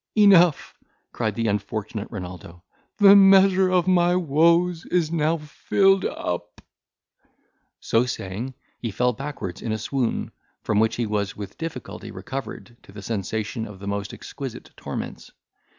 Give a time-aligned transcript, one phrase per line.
[0.15, 0.73] "Enough,"
[1.11, 2.63] cried the unfortunate Renaldo,
[2.97, 6.59] "the measure of my woes is now filled up."
[7.81, 10.31] So saying, he fell backwards in a swoon,
[10.63, 15.29] from which he was with difficulty recovered to the sensation of the most exquisite torments.